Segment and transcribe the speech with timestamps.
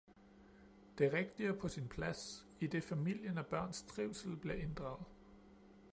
[0.97, 5.05] Dette er rigtigt og på sin plads, idet familien og børns trivsel bliver inddraget.